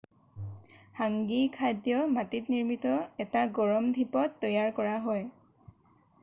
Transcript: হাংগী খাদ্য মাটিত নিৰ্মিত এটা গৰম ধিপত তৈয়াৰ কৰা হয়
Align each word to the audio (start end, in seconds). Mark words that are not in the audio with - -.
হাংগী 0.99 1.41
খাদ্য 1.57 1.99
মাটিত 2.15 2.45
নিৰ্মিত 2.53 2.95
এটা 3.27 3.45
গৰম 3.59 3.93
ধিপত 3.99 4.43
তৈয়াৰ 4.47 4.75
কৰা 4.81 4.97
হয় 5.07 5.79